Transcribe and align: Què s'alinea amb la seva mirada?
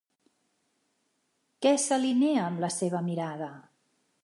Què 1.67 1.75
s'alinea 1.85 2.47
amb 2.47 2.65
la 2.67 2.73
seva 2.79 3.05
mirada? 3.11 3.53